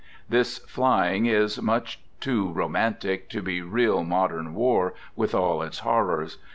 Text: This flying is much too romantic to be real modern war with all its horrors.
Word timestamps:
This 0.29 0.57
flying 0.57 1.27
is 1.27 1.61
much 1.61 1.99
too 2.19 2.51
romantic 2.51 3.29
to 3.29 3.43
be 3.43 3.61
real 3.61 4.03
modern 4.03 4.55
war 4.55 4.95
with 5.15 5.35
all 5.35 5.61
its 5.61 5.77
horrors. 5.85 6.39